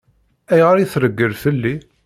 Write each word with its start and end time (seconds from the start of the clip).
Ayɣer 0.53 0.77
i 0.79 0.85
treggel 0.93 1.33
fell-i? 1.43 1.75